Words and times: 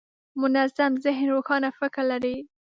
منظم 0.41 0.91
ذهن 1.05 1.23
روښانه 1.35 1.69
فکر 1.79 2.03
لري. 2.11 2.35